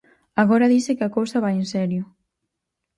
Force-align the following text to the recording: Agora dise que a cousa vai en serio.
Agora 0.41 0.71
dise 0.73 0.95
que 0.97 1.05
a 1.07 1.13
cousa 1.17 1.43
vai 1.45 1.55
en 1.61 1.67
serio. 1.73 2.03